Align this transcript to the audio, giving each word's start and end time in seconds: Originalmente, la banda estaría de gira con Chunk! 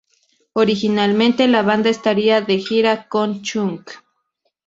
Originalmente, 0.53 1.47
la 1.47 1.61
banda 1.61 1.91
estaría 1.91 2.41
de 2.41 2.57
gira 2.57 3.07
con 3.07 3.43
Chunk! 3.43 3.87